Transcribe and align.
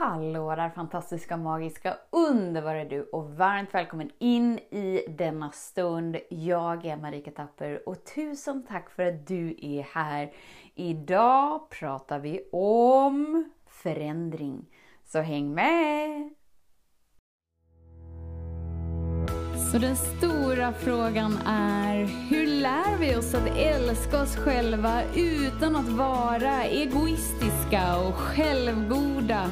Hallå 0.00 0.54
där 0.54 0.70
fantastiska, 0.70 1.36
magiska, 1.36 1.96
underbara 2.10 2.84
du 2.84 3.02
och 3.02 3.30
varmt 3.30 3.74
välkommen 3.74 4.10
in 4.18 4.58
i 4.58 5.04
denna 5.08 5.50
stund. 5.50 6.16
Jag 6.28 6.86
är 6.86 6.96
Marika 6.96 7.30
Tapper 7.30 7.88
och 7.88 8.04
tusen 8.04 8.66
tack 8.68 8.90
för 8.90 9.02
att 9.02 9.26
du 9.26 9.56
är 9.62 9.82
här. 9.82 10.32
Idag 10.74 11.70
pratar 11.70 12.18
vi 12.18 12.48
om 12.52 13.50
förändring. 13.66 14.66
Så 15.04 15.18
häng 15.18 15.54
med! 15.54 16.30
Så 19.72 19.78
den 19.78 19.96
stora 19.96 20.72
frågan 20.72 21.38
är, 21.46 21.96
hur 22.30 22.46
lär 22.46 22.98
vi 22.98 23.16
oss 23.16 23.34
att 23.34 23.56
älska 23.56 24.22
oss 24.22 24.36
själva 24.36 25.02
utan 25.16 25.76
att 25.76 25.88
vara 25.88 26.64
egoistiska 26.64 27.98
och 28.08 28.14
självgoda? 28.14 29.50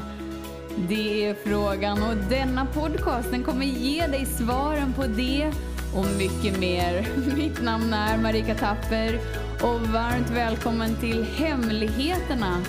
Det 0.86 1.26
är 1.26 1.34
frågan 1.34 2.02
och 2.02 2.16
denna 2.16 2.66
podcast 2.66 3.30
den 3.30 3.44
kommer 3.44 3.66
ge 3.66 4.06
dig 4.06 4.26
svaren 4.26 4.92
på 4.92 5.02
det 5.06 5.52
och 5.94 6.06
mycket 6.18 6.60
mer. 6.60 7.08
Mitt 7.36 7.62
namn 7.62 7.92
är 7.92 8.18
Marika 8.18 8.54
Tapper 8.54 9.18
och 9.62 9.80
varmt 9.80 10.30
välkommen 10.30 10.96
till 11.00 11.24
Hemligheterna 11.24 12.62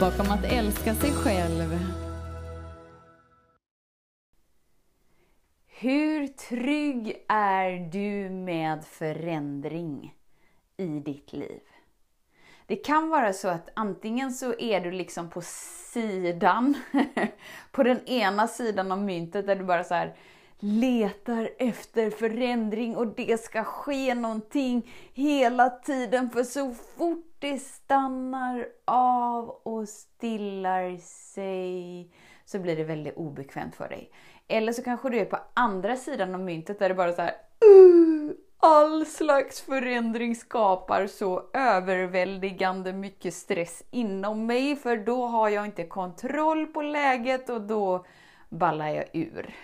bakom 0.00 0.30
att 0.30 0.44
älska 0.44 0.94
sig 0.94 1.10
själv. 1.10 1.78
Hur 5.66 6.26
trygg 6.26 7.16
är 7.28 7.90
du 7.92 8.30
med 8.30 8.84
förändring 8.84 10.14
i 10.76 10.86
ditt 10.86 11.32
liv? 11.32 11.60
Det 12.66 12.76
kan 12.76 13.08
vara 13.08 13.32
så 13.32 13.48
att 13.48 13.68
antingen 13.74 14.32
så 14.32 14.54
är 14.58 14.80
du 14.80 14.90
liksom 14.90 15.30
på 15.30 15.40
sidan, 15.92 16.74
på 17.72 17.82
den 17.82 18.04
ena 18.08 18.48
sidan 18.48 18.92
av 18.92 19.02
myntet 19.02 19.46
där 19.46 19.56
du 19.56 19.64
bara 19.64 19.84
så 19.84 19.94
här 19.94 20.16
letar 20.64 21.50
efter 21.58 22.10
förändring 22.10 22.96
och 22.96 23.06
det 23.06 23.40
ska 23.40 23.64
ske 23.64 24.14
någonting 24.14 24.90
hela 25.12 25.70
tiden 25.70 26.30
för 26.30 26.42
så 26.42 26.74
fort 26.74 27.36
det 27.38 27.58
stannar 27.58 28.66
av 28.84 29.48
och 29.48 29.88
stillar 29.88 30.96
sig 31.32 32.10
så 32.44 32.58
blir 32.58 32.76
det 32.76 32.84
väldigt 32.84 33.16
obekvämt 33.16 33.74
för 33.76 33.88
dig. 33.88 34.10
Eller 34.48 34.72
så 34.72 34.82
kanske 34.82 35.10
du 35.10 35.18
är 35.18 35.24
på 35.24 35.38
andra 35.54 35.96
sidan 35.96 36.34
av 36.34 36.40
myntet 36.40 36.78
där 36.78 36.88
det 36.88 36.94
bara 36.94 37.12
så 37.12 37.22
här 37.22 37.34
uh, 37.66 38.30
All 38.64 39.06
slags 39.06 39.60
förändring 39.60 40.36
skapar 40.36 41.06
så 41.06 41.42
överväldigande 41.52 42.92
mycket 42.92 43.34
stress 43.34 43.82
inom 43.90 44.46
mig 44.46 44.76
för 44.76 44.96
då 44.96 45.26
har 45.26 45.48
jag 45.48 45.64
inte 45.64 45.84
kontroll 45.84 46.66
på 46.66 46.82
läget 46.82 47.50
och 47.50 47.60
då 47.60 48.04
ballar 48.48 48.88
jag 48.88 49.04
ur. 49.12 49.54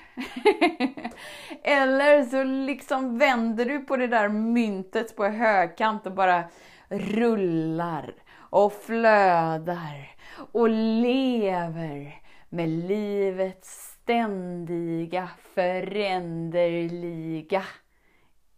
Eller 1.63 2.23
så 2.23 2.45
liksom 2.45 3.19
vänder 3.19 3.65
du 3.65 3.79
på 3.79 3.97
det 3.97 4.07
där 4.07 4.29
myntet 4.29 5.17
på 5.17 5.25
högkant 5.25 6.07
och 6.07 6.13
bara 6.13 6.45
rullar 6.89 8.15
och 8.37 8.73
flödar 8.73 10.17
och 10.53 10.69
lever 10.69 12.23
med 12.49 12.69
livets 12.69 13.99
ständiga 14.03 15.29
föränderliga 15.55 17.63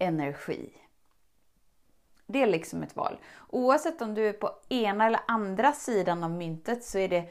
energi. 0.01 0.73
Det 2.27 2.43
är 2.43 2.47
liksom 2.47 2.83
ett 2.83 2.97
val. 2.97 3.19
Oavsett 3.49 4.03
om 4.03 4.15
du 4.15 4.29
är 4.29 4.33
på 4.33 4.51
ena 4.69 5.07
eller 5.07 5.21
andra 5.27 5.73
sidan 5.73 6.25
av 6.25 6.31
myntet 6.31 6.85
så 6.85 6.99
är 6.99 7.09
det 7.09 7.25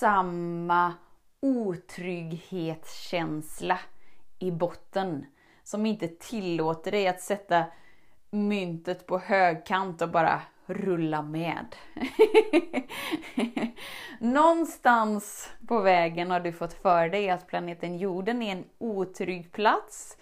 samma 0.00 0.94
otrygghetskänsla 1.40 3.78
i 4.38 4.50
botten 4.50 5.26
som 5.62 5.86
inte 5.86 6.08
tillåter 6.08 6.90
dig 6.90 7.08
att 7.08 7.20
sätta 7.20 7.64
myntet 8.30 9.06
på 9.06 9.18
högkant 9.18 10.02
och 10.02 10.10
bara 10.10 10.42
rulla 10.66 11.22
med. 11.22 11.76
Någonstans 14.18 15.50
på 15.68 15.80
vägen 15.80 16.30
har 16.30 16.40
du 16.40 16.52
fått 16.52 16.72
för 16.72 17.08
dig 17.08 17.30
att 17.30 17.46
planeten 17.46 17.98
jorden 17.98 18.42
är 18.42 18.52
en 18.52 18.64
otrygg 18.78 19.52
plats. 19.52 20.16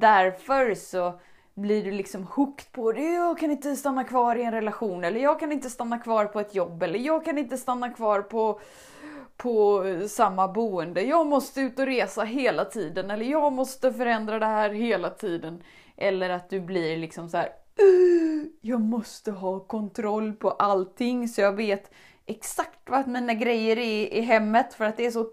Därför 0.00 0.74
så 0.74 1.20
blir 1.54 1.84
du 1.84 1.90
liksom 1.90 2.24
hooked 2.24 2.72
på 2.72 2.92
det. 2.92 3.12
Jag 3.12 3.38
kan 3.38 3.50
inte 3.50 3.76
stanna 3.76 4.04
kvar 4.04 4.36
i 4.36 4.42
en 4.42 4.52
relation 4.52 5.04
eller 5.04 5.20
jag 5.20 5.40
kan 5.40 5.52
inte 5.52 5.70
stanna 5.70 5.98
kvar 5.98 6.24
på 6.24 6.40
ett 6.40 6.54
jobb 6.54 6.82
eller 6.82 6.98
jag 6.98 7.24
kan 7.24 7.38
inte 7.38 7.58
stanna 7.58 7.90
kvar 7.90 8.22
på, 8.22 8.60
på 9.36 9.84
samma 10.08 10.48
boende. 10.48 11.02
Jag 11.02 11.26
måste 11.26 11.60
ut 11.60 11.78
och 11.78 11.86
resa 11.86 12.22
hela 12.22 12.64
tiden 12.64 13.10
eller 13.10 13.26
jag 13.26 13.52
måste 13.52 13.92
förändra 13.92 14.38
det 14.38 14.46
här 14.46 14.70
hela 14.70 15.10
tiden. 15.10 15.62
Eller 15.96 16.30
att 16.30 16.50
du 16.50 16.60
blir 16.60 16.96
liksom 16.96 17.28
så 17.28 17.36
här 17.36 17.48
uh, 17.82 18.46
jag 18.60 18.80
måste 18.80 19.30
ha 19.30 19.60
kontroll 19.60 20.32
på 20.32 20.50
allting 20.50 21.28
så 21.28 21.40
jag 21.40 21.52
vet 21.52 21.90
exakt 22.26 22.78
vad 22.90 23.08
mina 23.08 23.34
grejer 23.34 23.78
är 23.78 24.14
i 24.14 24.20
hemmet 24.20 24.74
för 24.74 24.84
att 24.84 24.96
det 24.96 25.06
är 25.06 25.10
så 25.10 25.24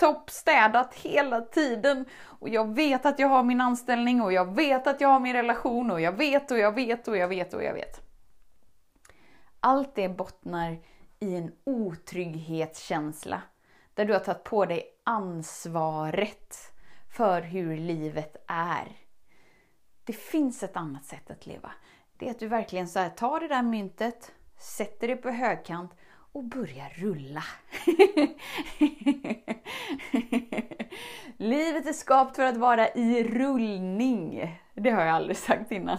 tipptopp 0.00 0.30
städat 0.30 0.94
hela 0.94 1.40
tiden. 1.40 2.04
Och 2.22 2.48
jag 2.48 2.74
vet 2.74 3.06
att 3.06 3.18
jag 3.18 3.28
har 3.28 3.42
min 3.42 3.60
anställning 3.60 4.22
och 4.22 4.32
jag 4.32 4.54
vet 4.54 4.86
att 4.86 5.00
jag 5.00 5.08
har 5.08 5.20
min 5.20 5.32
relation 5.32 5.90
och 5.90 6.00
jag 6.00 6.12
vet 6.12 6.50
och 6.50 6.58
jag 6.58 6.74
vet 6.74 7.08
och 7.08 7.16
jag 7.16 7.28
vet 7.28 7.54
och 7.54 7.64
jag 7.64 7.74
vet. 7.74 8.00
Allt 9.60 9.94
det 9.94 10.08
bottnar 10.08 10.78
i 11.20 11.36
en 11.36 11.52
otrygghetskänsla 11.64 13.42
där 13.94 14.04
du 14.04 14.12
har 14.12 14.20
tagit 14.20 14.44
på 14.44 14.66
dig 14.66 14.82
ansvaret 15.04 16.56
för 17.16 17.42
hur 17.42 17.76
livet 17.76 18.36
är. 18.46 18.96
Det 20.04 20.12
finns 20.12 20.62
ett 20.62 20.76
annat 20.76 21.04
sätt 21.04 21.30
att 21.30 21.46
leva. 21.46 21.72
Det 22.18 22.26
är 22.26 22.30
att 22.30 22.38
du 22.38 22.48
verkligen 22.48 22.88
så 22.88 22.98
här, 22.98 23.10
tar 23.10 23.40
det 23.40 23.48
där 23.48 23.62
myntet, 23.62 24.32
sätter 24.58 25.08
det 25.08 25.16
på 25.16 25.30
högkant 25.30 25.90
och 26.32 26.44
börjar 26.44 26.92
rulla. 26.94 27.44
Livet 31.36 31.86
är 31.86 31.92
skapat 31.92 32.36
för 32.36 32.44
att 32.44 32.56
vara 32.56 32.88
i 32.88 33.24
rullning. 33.24 34.56
Det 34.74 34.90
har 34.90 35.02
jag 35.02 35.14
aldrig 35.14 35.36
sagt 35.36 35.72
innan. 35.72 35.98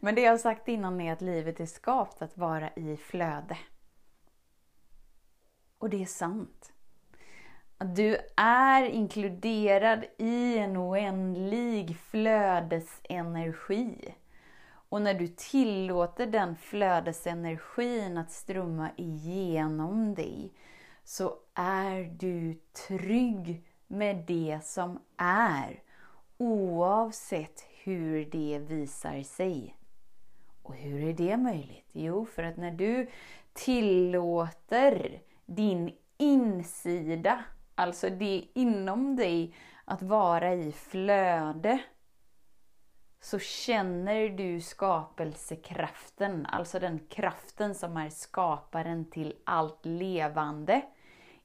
Men 0.00 0.14
det 0.14 0.20
jag 0.20 0.30
har 0.30 0.38
sagt 0.38 0.68
innan 0.68 1.00
är 1.00 1.12
att 1.12 1.22
livet 1.22 1.60
är 1.60 1.66
skapat 1.66 2.22
att 2.22 2.38
vara 2.38 2.70
i 2.76 2.96
flöde. 2.96 3.58
Och 5.78 5.90
det 5.90 6.02
är 6.02 6.06
sant. 6.06 6.72
Att 7.78 7.96
du 7.96 8.16
är 8.36 8.84
inkluderad 8.84 10.04
i 10.18 10.58
en 10.58 10.76
oändlig 10.76 11.96
flödesenergi. 11.96 14.14
Och 14.94 15.02
när 15.02 15.14
du 15.14 15.28
tillåter 15.28 16.26
den 16.26 16.56
flödesenergin 16.56 18.18
att 18.18 18.30
strömma 18.30 18.90
igenom 18.96 20.14
dig 20.14 20.52
så 21.04 21.34
är 21.54 22.00
du 22.18 22.60
trygg 22.88 23.64
med 23.86 24.24
det 24.26 24.60
som 24.62 24.98
är 25.16 25.82
oavsett 26.38 27.66
hur 27.82 28.24
det 28.24 28.58
visar 28.58 29.22
sig. 29.22 29.76
Och 30.62 30.74
hur 30.74 31.08
är 31.08 31.12
det 31.12 31.36
möjligt? 31.36 31.88
Jo, 31.92 32.26
för 32.26 32.42
att 32.42 32.56
när 32.56 32.72
du 32.72 33.08
tillåter 33.52 35.20
din 35.46 35.92
insida, 36.18 37.44
alltså 37.74 38.10
det 38.10 38.44
inom 38.54 39.16
dig, 39.16 39.54
att 39.84 40.02
vara 40.02 40.54
i 40.54 40.72
flöde 40.72 41.78
så 43.24 43.38
känner 43.38 44.28
du 44.28 44.60
skapelsekraften, 44.60 46.46
alltså 46.46 46.78
den 46.78 46.98
kraften 47.08 47.74
som 47.74 47.96
är 47.96 48.10
skaparen 48.10 49.10
till 49.10 49.34
allt 49.44 49.86
levande. 49.86 50.82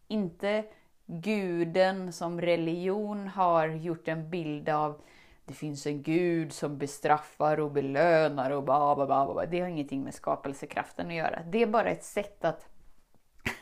Inte 0.07 0.65
guden 1.05 2.13
som 2.13 2.41
religion 2.41 3.27
har 3.27 3.67
gjort 3.67 4.07
en 4.07 4.29
bild 4.29 4.69
av. 4.69 5.01
Det 5.45 5.53
finns 5.53 5.85
en 5.85 6.03
gud 6.03 6.53
som 6.53 6.77
bestraffar 6.77 7.59
och 7.59 7.71
belönar 7.71 8.51
och 8.51 8.63
ba, 8.63 8.95
ba, 8.95 9.05
ba, 9.05 9.33
ba. 9.33 9.45
Det 9.45 9.59
har 9.59 9.67
ingenting 9.67 10.03
med 10.03 10.13
skapelsekraften 10.13 11.07
att 11.07 11.13
göra. 11.13 11.41
Det 11.51 11.61
är 11.61 11.67
bara 11.67 11.89
ett 11.89 12.03
sätt 12.03 12.45
att, 12.45 12.69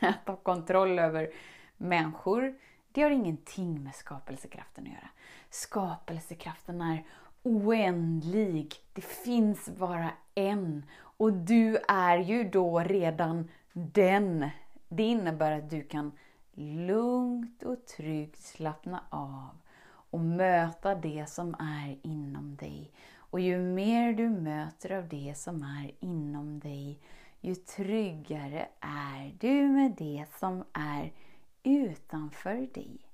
att 0.00 0.14
ta 0.26 0.36
kontroll 0.36 0.98
över 0.98 1.30
människor. 1.76 2.54
Det 2.92 3.02
har 3.02 3.10
ingenting 3.10 3.84
med 3.84 3.94
skapelsekraften 3.94 4.84
att 4.84 4.92
göra. 4.92 5.08
Skapelsekraften 5.50 6.80
är 6.80 7.04
oändlig. 7.42 8.74
Det 8.92 9.04
finns 9.04 9.68
bara 9.68 10.10
en. 10.34 10.84
Och 11.00 11.32
du 11.32 11.76
är 11.88 12.18
ju 12.18 12.44
då 12.44 12.80
redan 12.80 13.48
den. 13.72 14.50
Det 14.88 15.02
innebär 15.02 15.52
att 15.52 15.70
du 15.70 15.82
kan 15.82 16.12
lugnt 16.58 17.62
och 17.62 17.86
tryggt 17.86 18.42
slappna 18.42 19.02
av 19.10 19.58
och 20.10 20.20
möta 20.20 20.94
det 20.94 21.26
som 21.28 21.54
är 21.58 21.98
inom 22.02 22.56
dig. 22.56 22.92
Och 23.16 23.40
ju 23.40 23.58
mer 23.58 24.12
du 24.12 24.28
möter 24.28 24.92
av 24.92 25.08
det 25.08 25.34
som 25.36 25.62
är 25.62 25.94
inom 26.00 26.60
dig, 26.60 27.00
ju 27.40 27.54
tryggare 27.54 28.68
är 28.80 29.34
du 29.40 29.68
med 29.68 29.94
det 29.98 30.24
som 30.38 30.64
är 30.72 31.12
utanför 31.62 32.74
dig. 32.74 33.07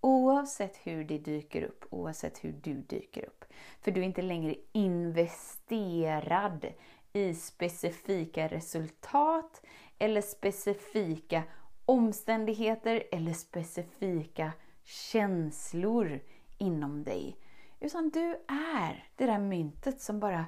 Oavsett 0.00 0.76
hur 0.76 1.04
det 1.04 1.18
dyker 1.18 1.62
upp, 1.62 1.84
oavsett 1.90 2.44
hur 2.44 2.52
du 2.52 2.74
dyker 2.74 3.24
upp. 3.24 3.44
För 3.80 3.90
du 3.90 4.00
är 4.00 4.04
inte 4.04 4.22
längre 4.22 4.54
investerad 4.72 6.66
i 7.12 7.34
specifika 7.34 8.48
resultat 8.48 9.62
eller 9.98 10.20
specifika 10.20 11.42
omständigheter 11.84 13.04
eller 13.12 13.32
specifika 13.32 14.52
känslor 14.84 16.20
inom 16.58 17.04
dig. 17.04 17.36
Utan 17.80 18.10
du 18.10 18.30
är 18.48 19.08
det 19.16 19.26
där 19.26 19.38
myntet 19.38 20.00
som 20.00 20.20
bara 20.20 20.46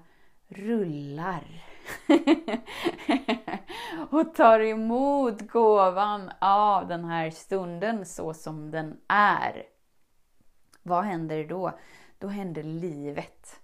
rullar. 0.49 1.65
och 4.11 4.35
tar 4.35 4.61
emot 4.61 5.51
gåvan 5.51 6.31
av 6.39 6.89
den 6.89 7.05
här 7.05 7.31
stunden 7.31 8.07
så 8.07 8.35
som 8.35 8.71
den 8.71 9.01
är. 9.09 9.63
Vad 10.83 11.05
händer 11.05 11.45
då? 11.45 11.79
Då 12.19 12.29
händer 12.29 12.63
livet. 12.63 13.61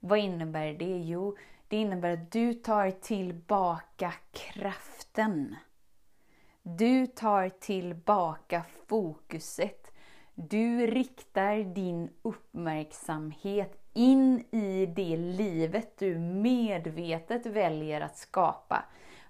Vad 0.00 0.18
innebär 0.18 0.72
det? 0.72 0.98
Jo, 0.98 1.36
det 1.68 1.76
innebär 1.76 2.12
att 2.12 2.32
du 2.32 2.54
tar 2.54 2.90
tillbaka 2.90 4.12
kraften. 4.32 5.56
Du 6.62 7.06
tar 7.06 7.48
tillbaka 7.48 8.62
fokuset. 8.88 9.90
Du 10.34 10.86
riktar 10.86 11.74
din 11.74 12.10
uppmärksamhet 12.22 13.83
in 13.94 14.44
i 14.50 14.86
det 14.86 15.16
livet 15.16 15.98
du 15.98 16.18
medvetet 16.18 17.46
väljer 17.46 18.00
att 18.00 18.16
skapa. 18.16 18.84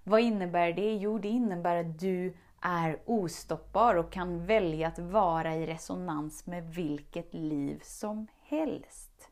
Vad 0.05 0.21
innebär 0.21 0.73
det? 0.73 0.95
Jo, 0.95 1.19
det 1.19 1.29
innebär 1.29 1.77
att 1.77 1.99
du 1.99 2.37
är 2.61 3.03
ostoppbar 3.05 3.95
och 3.95 4.13
kan 4.13 4.47
välja 4.47 4.89
att 4.89 4.99
vara 4.99 5.55
i 5.55 5.67
resonans 5.67 6.47
med 6.47 6.75
vilket 6.75 7.35
liv 7.35 7.81
som 7.83 8.27
helst. 8.41 9.31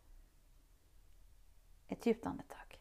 Ett 1.89 2.07
djupt 2.07 2.27
andetag. 2.27 2.79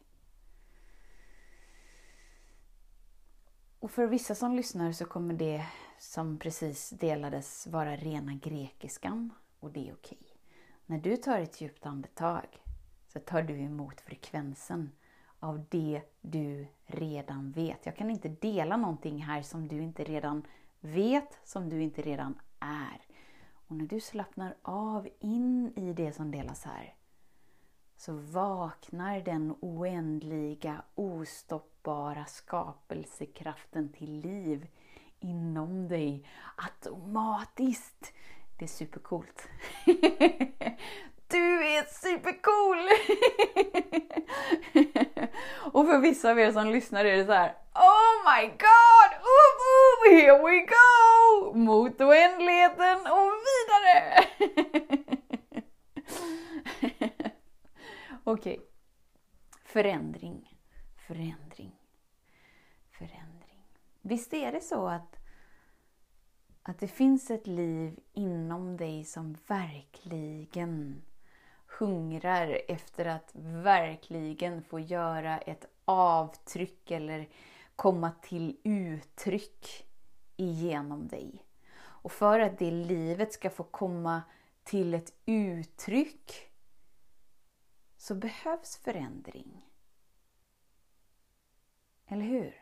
Och 3.78 3.90
för 3.90 4.06
vissa 4.06 4.34
som 4.34 4.54
lyssnar 4.54 4.92
så 4.92 5.04
kommer 5.04 5.34
det 5.34 5.66
som 5.98 6.38
precis 6.38 6.90
delades 6.90 7.66
vara 7.66 7.96
rena 7.96 8.34
grekiskan 8.34 9.30
och 9.60 9.70
det 9.70 9.88
är 9.88 9.94
okej. 9.94 10.31
När 10.92 10.98
du 10.98 11.16
tar 11.16 11.38
ett 11.38 11.60
djupt 11.60 11.86
andetag 11.86 12.46
så 13.08 13.20
tar 13.20 13.42
du 13.42 13.58
emot 13.58 14.00
frekvensen 14.00 14.90
av 15.38 15.64
det 15.70 16.02
du 16.20 16.66
redan 16.86 17.52
vet. 17.52 17.86
Jag 17.86 17.96
kan 17.96 18.10
inte 18.10 18.28
dela 18.28 18.76
någonting 18.76 19.22
här 19.22 19.42
som 19.42 19.68
du 19.68 19.82
inte 19.82 20.04
redan 20.04 20.46
vet, 20.80 21.38
som 21.44 21.68
du 21.68 21.82
inte 21.82 22.02
redan 22.02 22.38
är. 22.60 23.00
Och 23.66 23.76
när 23.76 23.86
du 23.86 24.00
slappnar 24.00 24.54
av 24.62 25.08
in 25.18 25.72
i 25.76 25.92
det 25.92 26.12
som 26.12 26.30
delas 26.30 26.64
här 26.64 26.94
så 27.96 28.12
vaknar 28.12 29.20
den 29.20 29.54
oändliga, 29.60 30.82
ostoppbara 30.94 32.24
skapelsekraften 32.24 33.92
till 33.92 34.20
liv 34.20 34.66
inom 35.20 35.88
dig 35.88 36.28
automatiskt. 36.56 38.12
Det 38.58 38.64
är 38.64 38.68
supercoolt. 38.68 39.48
Du 41.32 41.66
är 41.66 41.84
supercool! 41.84 42.78
Och 45.72 45.86
för 45.86 45.98
vissa 45.98 46.30
av 46.30 46.38
er 46.38 46.52
som 46.52 46.70
lyssnar 46.70 47.04
är 47.04 47.16
det 47.16 47.24
så 47.26 47.32
här, 47.32 47.56
Oh 47.74 48.34
my 48.34 48.46
god! 48.46 49.10
Ooh, 49.22 49.54
ooh, 49.68 50.10
here 50.14 50.38
we 50.42 50.66
go! 50.66 51.54
Mot 51.58 52.00
oändligheten 52.00 52.98
och 52.98 53.32
vidare! 53.46 54.24
Okej. 58.24 58.58
Okay. 58.58 58.66
Förändring, 59.64 60.58
förändring, 61.06 61.72
förändring. 62.90 63.64
Visst 64.02 64.34
är 64.34 64.52
det 64.52 64.60
så 64.60 64.86
att, 64.86 65.16
att 66.62 66.78
det 66.78 66.88
finns 66.88 67.30
ett 67.30 67.46
liv 67.46 68.00
inom 68.12 68.76
dig 68.76 69.04
som 69.04 69.36
verkligen 69.46 71.02
hungrar 71.66 72.60
efter 72.68 73.04
att 73.04 73.30
verkligen 73.34 74.62
få 74.62 74.80
göra 74.80 75.38
ett 75.38 75.66
avtryck 75.84 76.90
eller 76.90 77.28
komma 77.76 78.12
till 78.22 78.56
uttryck 78.62 79.86
igenom 80.36 81.08
dig. 81.08 81.44
Och 81.80 82.12
för 82.12 82.40
att 82.40 82.58
det 82.58 82.70
livet 82.70 83.32
ska 83.32 83.50
få 83.50 83.64
komma 83.64 84.22
till 84.64 84.94
ett 84.94 85.12
uttryck 85.26 86.50
så 87.96 88.14
behövs 88.14 88.76
förändring. 88.76 89.68
Eller 92.06 92.24
hur? 92.24 92.61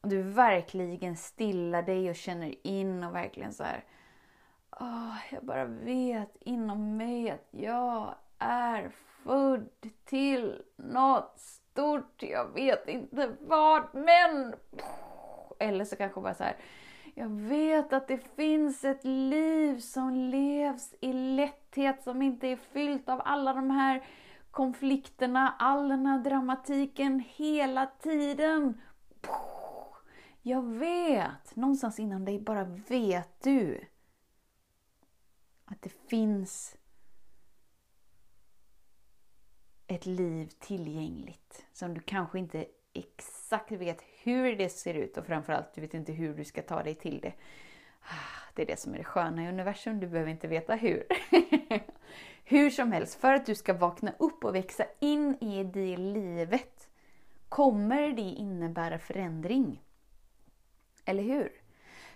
Och 0.00 0.08
du 0.08 0.22
verkligen 0.22 1.16
stillar 1.16 1.82
dig 1.82 2.10
och 2.10 2.16
känner 2.16 2.66
in 2.66 3.04
och 3.04 3.14
verkligen 3.14 3.52
så 3.52 3.64
här. 3.64 3.84
Oh, 4.80 5.16
jag 5.30 5.44
bara 5.44 5.64
vet 5.64 6.36
inom 6.40 6.96
mig 6.96 7.30
att 7.30 7.48
jag 7.50 8.14
är 8.38 8.88
född 9.22 9.68
till 10.04 10.62
något 10.76 11.34
stort. 11.38 12.22
Jag 12.22 12.54
vet 12.54 12.88
inte 12.88 13.32
vad, 13.40 13.94
men... 13.94 14.54
Eller 15.58 15.84
så 15.84 15.96
kanske 15.96 16.20
bara 16.20 16.34
så 16.34 16.44
här. 16.44 16.56
Jag 17.14 17.28
vet 17.28 17.92
att 17.92 18.08
det 18.08 18.36
finns 18.36 18.84
ett 18.84 19.04
liv 19.04 19.80
som 19.80 20.14
levs 20.14 20.94
i 21.00 21.12
lätthet, 21.12 22.02
som 22.02 22.22
inte 22.22 22.46
är 22.46 22.56
fyllt 22.56 23.08
av 23.08 23.22
alla 23.24 23.52
de 23.52 23.70
här 23.70 24.04
konflikterna, 24.50 25.54
all 25.58 25.88
den 25.88 26.06
här 26.06 26.18
dramatiken 26.18 27.24
hela 27.28 27.86
tiden. 27.86 28.80
Jag 30.48 30.62
vet, 30.62 31.56
någonstans 31.56 31.98
inom 31.98 32.24
dig 32.24 32.40
bara 32.40 32.64
vet 32.64 33.42
du 33.42 33.84
att 35.64 35.82
det 35.82 35.92
finns 36.08 36.76
ett 39.86 40.06
liv 40.06 40.50
tillgängligt 40.58 41.66
som 41.72 41.94
du 41.94 42.00
kanske 42.00 42.38
inte 42.38 42.66
exakt 42.92 43.72
vet 43.72 44.02
hur 44.22 44.56
det 44.56 44.68
ser 44.68 44.94
ut 44.94 45.16
och 45.16 45.26
framförallt 45.26 45.74
du 45.74 45.80
vet 45.80 45.94
inte 45.94 46.12
hur 46.12 46.34
du 46.34 46.44
ska 46.44 46.62
ta 46.62 46.82
dig 46.82 46.94
till 46.94 47.20
det. 47.20 47.32
Ah, 48.00 48.52
det 48.54 48.62
är 48.62 48.66
det 48.66 48.80
som 48.80 48.94
är 48.94 48.98
det 48.98 49.04
sköna 49.04 49.44
i 49.44 49.48
universum, 49.48 50.00
du 50.00 50.06
behöver 50.06 50.30
inte 50.30 50.48
veta 50.48 50.74
hur. 50.74 51.06
hur 52.44 52.70
som 52.70 52.92
helst, 52.92 53.20
för 53.20 53.34
att 53.34 53.46
du 53.46 53.54
ska 53.54 53.74
vakna 53.74 54.12
upp 54.18 54.44
och 54.44 54.54
växa 54.54 54.84
in 55.00 55.36
i 55.40 55.64
det 55.64 55.96
livet 55.96 56.88
kommer 57.48 58.08
det 58.08 58.22
innebära 58.22 58.98
förändring. 58.98 59.82
Eller 61.08 61.22
hur? 61.22 61.52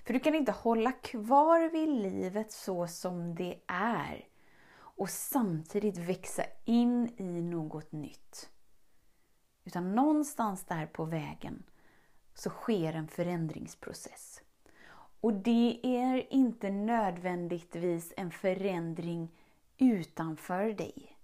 För 0.05 0.13
du 0.13 0.21
kan 0.21 0.35
inte 0.35 0.53
hålla 0.53 0.93
kvar 0.93 1.71
vid 1.71 1.89
livet 1.89 2.53
så 2.53 2.87
som 2.87 3.35
det 3.35 3.61
är 3.67 4.29
och 4.75 5.11
samtidigt 5.11 5.99
växa 5.99 6.43
in 6.65 7.15
i 7.17 7.43
något 7.43 7.93
nytt. 7.93 8.51
Utan 9.65 9.95
någonstans 9.95 10.65
där 10.65 10.87
på 10.87 11.05
vägen 11.05 11.63
så 12.35 12.51
sker 12.51 12.93
en 12.93 13.09
förändringsprocess. 13.09 14.41
Och 15.21 15.33
det 15.33 15.81
är 15.83 16.33
inte 16.33 16.71
nödvändigtvis 16.71 18.13
en 18.17 18.31
förändring 18.31 19.35
utanför 19.79 20.73
dig. 20.73 21.17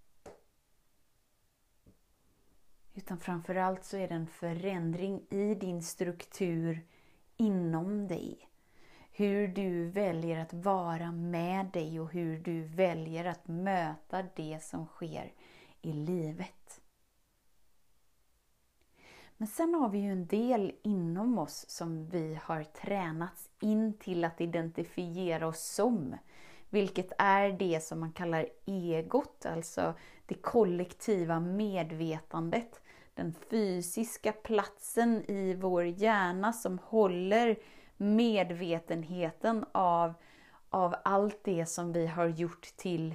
Utan 2.95 3.19
framförallt 3.19 3.85
så 3.85 3.97
är 3.97 4.09
det 4.09 4.15
en 4.15 4.27
förändring 4.27 5.27
i 5.31 5.55
din 5.55 5.83
struktur 5.83 6.87
inom 7.39 8.09
dig 8.09 8.49
hur 9.19 9.49
du 9.49 9.85
väljer 9.85 10.41
att 10.41 10.53
vara 10.53 11.13
med 11.13 11.67
dig 11.67 12.01
och 12.01 12.13
hur 12.13 12.39
du 12.39 12.63
väljer 12.63 13.25
att 13.25 13.49
möta 13.49 14.25
det 14.37 14.59
som 14.63 14.87
sker 14.87 15.33
i 15.83 15.93
livet. 15.93 16.81
Men 19.37 19.49
sen 19.49 19.75
har 19.75 19.89
vi 19.89 19.99
ju 19.99 20.13
en 20.13 20.27
del 20.27 20.73
inom 20.83 21.39
oss 21.39 21.65
som 21.69 22.09
vi 22.09 22.39
har 22.43 22.65
tränats 22.65 23.51
in 23.61 23.93
till 23.99 24.25
att 24.25 24.41
identifiera 24.41 25.47
oss 25.47 25.61
som. 25.61 26.17
Vilket 26.71 27.13
är 27.19 27.53
det 27.53 27.85
som 27.85 28.01
man 28.01 28.13
kallar 28.13 28.49
egot, 28.67 29.47
alltså 29.47 29.95
det 30.27 30.35
kollektiva 30.35 31.41
medvetandet. 31.41 32.81
Den 33.19 33.35
fysiska 33.51 34.33
platsen 34.33 35.31
i 35.31 35.55
vår 35.55 35.85
hjärna 35.85 36.53
som 36.53 36.79
håller 36.79 37.59
medvetenheten 37.97 39.65
av, 39.73 40.15
av 40.71 40.95
allt 41.05 41.45
det 41.45 41.67
som 41.67 41.93
vi 41.93 42.07
har 42.07 42.27
gjort 42.27 42.63
till, 42.77 43.15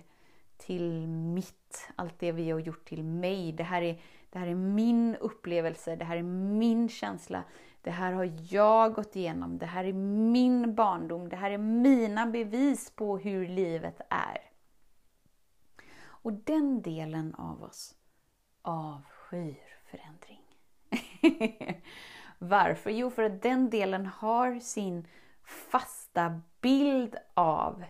till 0.58 1.08
mitt, 1.08 1.92
allt 1.96 2.20
det 2.20 2.32
vi 2.32 2.52
har 2.52 2.60
gjort 2.60 2.86
till 2.86 3.04
mig. 3.04 3.52
Det 3.52 3.64
här, 3.64 3.82
är, 3.82 4.02
det 4.30 4.40
här 4.40 4.48
är 4.48 4.56
min 4.56 5.16
upplevelse, 5.16 5.96
det 5.96 6.06
här 6.06 6.18
är 6.18 6.24
min 6.24 6.90
känsla. 6.90 7.44
Det 7.82 7.92
här 7.92 8.14
har 8.14 8.34
jag 8.50 8.94
gått 8.94 9.16
igenom. 9.16 9.58
Det 9.58 9.66
här 9.66 9.84
är 9.84 9.94
min 9.94 10.76
barndom. 10.76 11.30
Det 11.30 11.36
här 11.36 11.52
är 11.52 11.58
mina 11.58 12.26
bevis 12.26 12.92
på 12.96 13.18
hur 13.18 13.48
livet 13.48 14.02
är. 14.10 14.38
Och 16.02 16.34
den 16.34 16.82
delen 16.82 17.36
av 17.36 17.64
oss 17.64 17.96
avskyr 18.62 19.73
förändring. 19.94 20.42
Varför? 22.38 22.90
Jo, 22.90 23.10
för 23.10 23.24
att 23.24 23.42
den 23.42 23.70
delen 23.70 24.06
har 24.06 24.60
sin 24.60 25.08
fasta 25.44 26.42
bild 26.62 27.16
av 27.34 27.84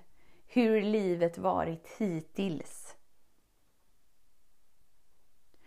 hur 0.48 0.81
livet 0.81 1.38
varit 1.38 1.95
hittills. 2.00 2.95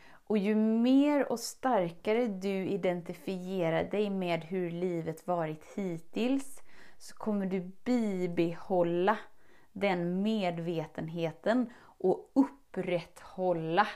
Och 0.09 0.39
ju 0.39 0.55
mer 0.55 1.33
och 1.33 1.41
starkare 1.41 2.27
du 2.27 2.67
identifierar 2.67 3.85
dig 3.85 4.11
med 4.11 4.45
hur 4.45 4.71
livet 4.71 5.27
varit 5.27 5.65
hittills 5.77 6.63
så 6.99 7.17
kommer 7.17 7.47
du 7.47 7.61
bibehålla 7.85 9.19
den 9.73 10.23
medvetenheten 10.23 11.73
och 11.79 12.31
upprätthålla 12.35 13.87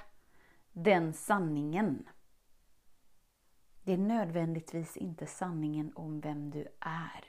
den 0.72 1.12
sanningen. 1.12 2.08
Det 3.90 3.94
är 3.94 3.98
nödvändigtvis 3.98 4.96
inte 4.96 5.26
sanningen 5.26 5.92
om 5.94 6.20
vem 6.20 6.50
du 6.50 6.66
är, 6.80 7.24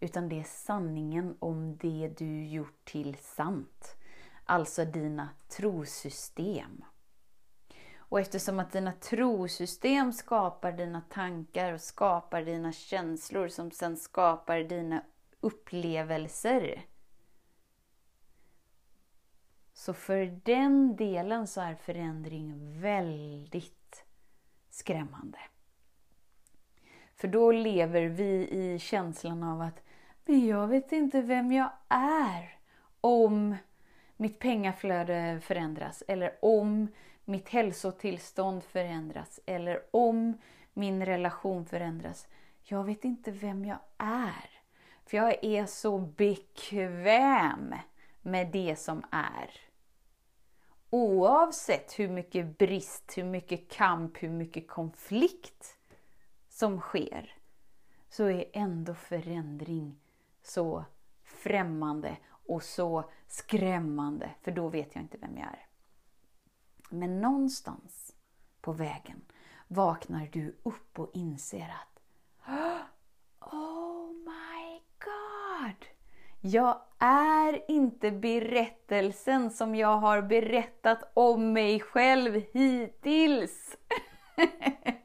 utan 0.00 0.28
det 0.28 0.40
är 0.40 0.44
sanningen 0.44 1.36
om 1.38 1.76
det 1.76 2.12
du 2.18 2.46
gjort 2.46 2.84
till 2.84 3.16
sant. 3.16 3.96
Alltså 4.44 4.84
dina 4.84 5.28
trosystem. 5.48 6.84
Och 7.98 8.20
eftersom 8.20 8.58
att 8.58 8.72
dina 8.72 8.92
trosystem 8.92 10.12
skapar 10.12 10.72
dina 10.72 11.00
tankar 11.00 11.72
och 11.72 11.80
skapar 11.80 12.42
dina 12.42 12.72
känslor 12.72 13.48
som 13.48 13.70
sen 13.70 13.96
skapar 13.96 14.58
dina 14.58 15.04
upplevelser. 15.40 16.84
Så 19.72 19.94
för 19.94 20.40
den 20.44 20.96
delen 20.96 21.46
så 21.46 21.60
är 21.60 21.74
förändring 21.74 22.80
väldigt 22.80 24.04
skrämmande. 24.70 25.38
För 27.18 27.28
då 27.28 27.52
lever 27.52 28.02
vi 28.02 28.48
i 28.50 28.78
känslan 28.78 29.42
av 29.42 29.60
att 29.60 29.82
men 30.24 30.46
jag 30.46 30.66
vet 30.66 30.92
inte 30.92 31.22
vem 31.22 31.52
jag 31.52 31.70
är 31.88 32.58
om 33.00 33.56
mitt 34.16 34.38
pengaflöde 34.38 35.40
förändras 35.42 36.02
eller 36.08 36.34
om 36.42 36.88
mitt 37.24 37.48
hälsotillstånd 37.48 38.64
förändras 38.64 39.40
eller 39.46 39.82
om 39.90 40.38
min 40.72 41.06
relation 41.06 41.66
förändras. 41.66 42.28
Jag 42.62 42.84
vet 42.84 43.04
inte 43.04 43.30
vem 43.30 43.64
jag 43.64 43.78
är. 43.98 44.50
För 45.06 45.16
jag 45.16 45.44
är 45.44 45.66
så 45.66 45.98
bekväm 45.98 47.74
med 48.22 48.50
det 48.52 48.76
som 48.76 49.02
är. 49.10 49.50
Oavsett 50.90 51.98
hur 51.98 52.08
mycket 52.08 52.58
brist, 52.58 53.12
hur 53.16 53.24
mycket 53.24 53.70
kamp, 53.70 54.22
hur 54.22 54.30
mycket 54.30 54.68
konflikt 54.68 55.77
som 56.58 56.80
sker 56.80 57.34
så 58.08 58.24
är 58.24 58.44
ändå 58.52 58.94
förändring 58.94 60.00
så 60.42 60.84
främmande 61.24 62.16
och 62.28 62.62
så 62.62 63.10
skrämmande, 63.26 64.30
för 64.42 64.50
då 64.50 64.68
vet 64.68 64.94
jag 64.94 65.04
inte 65.04 65.18
vem 65.18 65.36
jag 65.36 65.46
är. 65.46 65.66
Men 66.90 67.20
någonstans 67.20 68.14
på 68.60 68.72
vägen 68.72 69.20
vaknar 69.68 70.28
du 70.32 70.56
upp 70.62 70.98
och 70.98 71.10
inser 71.14 71.74
att 71.80 72.00
Oh 73.52 74.12
my 74.12 74.80
God! 74.98 75.86
Jag 76.40 76.80
är 76.98 77.70
inte 77.70 78.10
berättelsen 78.10 79.50
som 79.50 79.74
jag 79.74 79.96
har 79.96 80.22
berättat 80.22 81.10
om 81.14 81.52
mig 81.52 81.80
själv 81.80 82.42
hittills. 82.52 83.76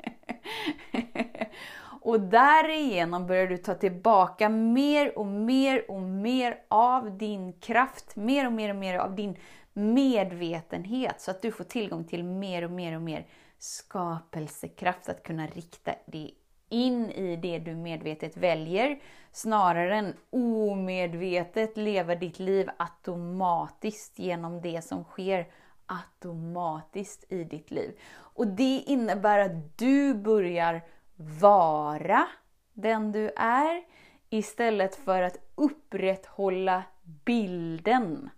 Och 2.04 2.20
därigenom 2.20 3.28
börjar 3.28 3.48
du 3.48 3.58
ta 3.58 3.74
tillbaka 3.74 4.50
mer 4.50 5.18
och 5.18 5.26
mer 5.26 5.92
och 5.92 6.02
mer 6.02 6.60
av 6.68 7.18
din 7.18 7.54
kraft, 7.54 8.16
mer 8.16 8.46
och 8.46 8.54
mer 8.54 8.70
och 8.70 8.76
mer 8.76 8.98
av 8.98 9.16
din 9.16 9.38
medvetenhet 9.74 11.22
så 11.22 11.32
att 11.32 11.42
du 11.42 11.52
får 11.52 11.64
tillgång 11.64 12.04
till 12.04 12.24
mer 12.24 12.64
och 12.64 12.72
mer 12.72 12.96
och 12.96 13.02
mer 13.02 13.28
skapelsekraft 13.58 15.10
att 15.10 15.24
kunna 15.24 15.48
rikta 15.48 15.92
det 16.06 16.32
in 16.70 17.12
i 17.12 17.36
det 17.36 17.60
du 17.60 17.76
medvetet 17.76 18.38
väljer 18.38 19.00
snarare 19.32 19.96
än 19.96 20.14
omedvetet 20.30 21.78
leva 21.78 22.16
ditt 22.16 22.40
liv 22.40 22.70
automatiskt 22.78 24.20
genom 24.20 24.62
det 24.62 24.82
som 24.82 25.04
sker 25.04 25.48
automatiskt 25.86 27.32
i 27.32 27.44
ditt 27.44 27.72
liv. 27.72 28.00
Och 28.14 28.48
det 28.48 28.84
innebär 28.88 29.40
att 29.40 29.78
du 29.78 30.14
börjar 30.14 30.82
vara 31.16 32.28
den 32.74 33.12
du 33.12 33.32
är 33.36 33.84
istället 34.30 34.96
för 34.96 35.22
att 35.22 35.38
upprätthålla 35.56 36.84
bilden 37.26 38.30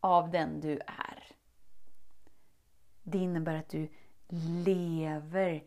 av 0.00 0.30
den 0.30 0.60
du 0.60 0.72
är. 0.86 1.24
Det 3.02 3.18
innebär 3.18 3.58
att 3.58 3.68
du 3.68 3.88
lever 4.64 5.62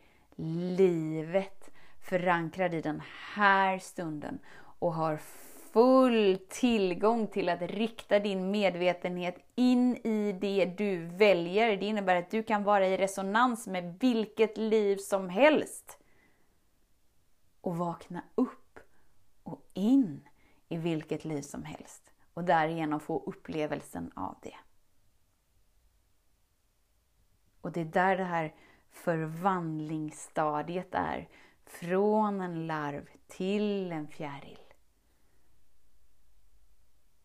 livet 0.75 1.69
förankrad 2.01 2.73
i 2.73 2.81
den 2.81 3.01
här 3.33 3.79
stunden 3.79 4.39
och 4.79 4.93
har 4.93 5.17
full 5.73 6.39
tillgång 6.49 7.27
till 7.27 7.49
att 7.49 7.61
rikta 7.61 8.19
din 8.19 8.51
medvetenhet 8.51 9.37
in 9.55 9.95
i 9.95 10.37
det 10.41 10.65
du 10.65 11.05
väljer. 11.05 11.77
Det 11.77 11.85
innebär 11.85 12.15
att 12.15 12.31
du 12.31 12.43
kan 12.43 12.63
vara 12.63 12.87
i 12.87 12.97
resonans 12.97 13.67
med 13.67 13.97
vilket 13.99 14.57
liv 14.57 14.97
som 14.97 15.29
helst 15.29 15.98
och 17.69 17.77
vakna 17.77 18.23
upp 18.35 18.79
och 19.43 19.69
in 19.73 20.27
i 20.67 20.77
vilket 20.77 21.25
liv 21.25 21.41
som 21.41 21.63
helst 21.63 22.11
och 22.33 22.43
därigenom 22.43 22.99
få 22.99 23.23
upplevelsen 23.25 24.11
av 24.15 24.37
det. 24.41 24.55
Och 27.61 27.71
det 27.71 27.81
är 27.81 27.85
där 27.85 28.17
det 28.17 28.23
här 28.23 28.55
förvandlingsstadiet 28.89 30.87
är, 30.91 31.29
från 31.65 32.41
en 32.41 32.67
larv 32.67 33.09
till 33.27 33.91
en 33.91 34.07
fjäril. 34.07 34.73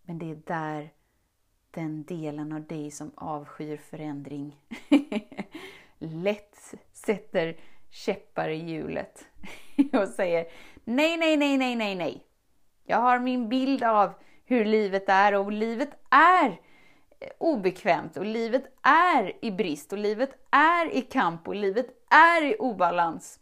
Men 0.03 0.19
det 0.19 0.31
är 0.31 0.43
där 0.47 0.93
den 1.71 2.05
delen 2.05 2.53
av 2.53 2.67
dig 2.67 2.91
som 2.91 3.13
avskyr 3.15 3.77
förändring 3.77 4.57
lätt 5.99 6.75
sätter 6.93 7.61
käppar 7.91 8.49
i 8.49 8.71
hjulet 8.71 9.27
och 9.93 10.09
säger 10.09 10.47
nej, 10.85 11.17
nej, 11.17 11.37
nej, 11.37 11.59
nej, 11.59 11.77
nej, 11.77 11.95
nej. 11.95 12.25
Jag 12.87 12.97
har 12.97 13.19
min 13.19 13.49
bild 13.49 13.83
av 13.83 14.13
hur 14.45 14.65
livet 14.65 15.09
är 15.09 15.35
och 15.35 15.53
livet 15.53 15.91
är 16.11 16.47
eh, 17.21 17.29
obekvämt 17.39 18.17
och 18.17 18.25
livet 18.25 18.65
är 18.83 19.45
i 19.45 19.51
brist 19.51 19.93
och 19.93 19.99
livet 19.99 20.31
är 20.51 20.95
i 20.95 21.03
kamp 21.03 21.49
och 21.49 21.55
livet 21.55 21.87
är 22.11 22.45
i 22.45 22.57
obalans. 22.59 23.39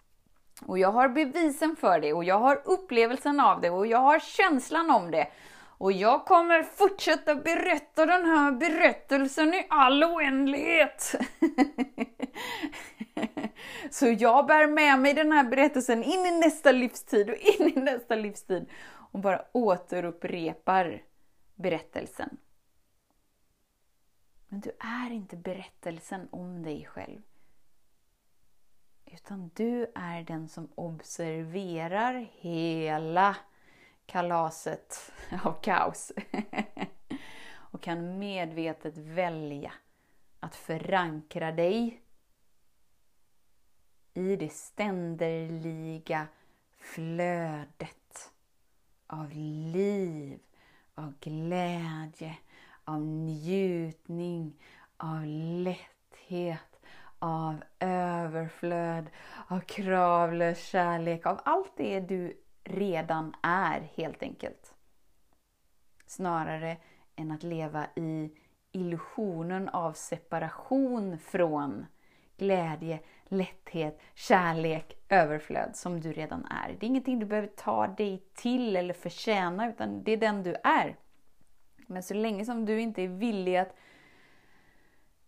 Och 0.67 0.79
jag 0.79 0.93
har 0.93 1.09
bevisen 1.09 1.77
för 1.77 2.01
det 2.01 2.13
och 2.13 2.25
jag 2.25 2.39
har 2.39 2.63
upplevelsen 2.65 3.41
av 3.41 3.61
det 3.61 3.71
och 3.71 3.87
jag 3.87 3.99
har 3.99 4.19
känslan 4.19 4.91
om 4.91 5.11
det. 5.11 5.29
Och 5.79 5.93
jag 5.93 6.25
kommer 6.25 6.63
fortsätta 6.63 7.35
berätta 7.35 8.07
den 8.07 8.27
här 8.27 8.53
berättelsen 8.53 9.55
i 9.55 9.67
all 9.69 10.05
oändlighet. 10.05 11.15
Så 13.91 14.07
jag 14.07 14.47
bär 14.47 14.67
med 14.67 14.99
mig 14.99 15.15
den 15.15 15.33
här 15.33 15.45
berättelsen 15.45 16.03
in 16.03 16.27
i 16.27 16.41
nästa 16.41 16.73
livstid 16.73 17.31
och 17.31 17.37
in 17.37 17.69
i 17.69 17.81
nästa 17.81 18.15
livstid 18.15 18.67
och 19.13 19.19
bara 19.19 19.45
återupprepar 19.53 21.03
berättelsen. 21.55 22.37
Men 24.49 24.61
du 24.61 24.71
är 24.79 25.11
inte 25.11 25.37
berättelsen 25.37 26.29
om 26.31 26.63
dig 26.63 26.85
själv. 26.85 27.21
Utan 29.05 29.51
du 29.55 29.87
är 29.95 30.23
den 30.23 30.49
som 30.49 30.69
observerar 30.75 32.29
hela 32.33 33.37
kalaset 34.07 35.13
av 35.45 35.53
kaos. 35.63 36.13
och 37.55 37.83
kan 37.83 38.19
medvetet 38.19 38.97
välja 38.97 39.73
att 40.41 40.57
förankra 40.57 41.53
dig 41.53 42.03
i 44.15 44.37
det 44.37 44.53
ständerliga 44.53 46.27
flödet 46.79 48.33
av 49.07 49.31
liv, 49.73 50.39
av 50.95 51.15
glädje, 51.21 52.37
av 52.85 53.01
njutning, 53.01 54.57
av 54.97 55.27
lätthet, 55.65 56.81
av 57.19 57.63
överflöd, 57.81 59.11
av 59.49 59.61
kravlös 59.61 60.65
kärlek, 60.65 61.27
av 61.27 61.41
allt 61.45 61.73
det 61.77 62.01
du 62.01 62.37
redan 62.65 63.35
är 63.43 63.81
helt 63.81 64.23
enkelt. 64.23 64.75
Snarare 66.07 66.77
än 67.17 67.31
att 67.31 67.43
leva 67.43 67.87
i 67.97 68.31
illusionen 68.73 69.69
av 69.69 69.93
separation 69.93 71.19
från 71.19 71.87
glädje, 72.37 73.01
lätthet, 73.33 74.01
kärlek, 74.15 74.99
överflöd 75.09 75.77
som 75.77 76.01
du 76.01 76.13
redan 76.13 76.45
är. 76.45 76.69
Det 76.69 76.87
är 76.87 76.89
ingenting 76.89 77.19
du 77.19 77.27
behöver 77.27 77.49
ta 77.49 77.87
dig 77.87 78.23
till 78.35 78.77
eller 78.77 78.95
förtjäna 78.95 79.69
utan 79.69 80.03
det 80.05 80.13
är 80.13 80.17
den 80.17 80.43
du 80.43 80.55
är. 80.65 80.97
Men 81.87 82.03
så 82.03 82.15
länge 82.15 82.45
som 82.45 82.65
du 82.65 82.81
inte 82.81 83.03
är 83.03 83.09
villig 83.09 83.57
att 83.57 83.77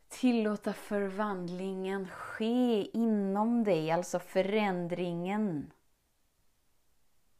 tillåta 0.08 0.72
förvandlingen 0.72 2.08
ske 2.08 2.90
inom 2.98 3.64
dig, 3.64 3.90
alltså 3.90 4.18
förändringen, 4.18 5.72